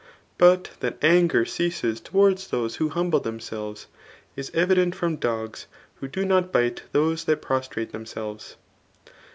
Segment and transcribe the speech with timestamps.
[0.39, 3.85] But that anger ceases towards those who humble themselves,
[4.35, 5.67] is evident from dogs
[5.99, 8.55] who do not Inte those that prostrate themselves.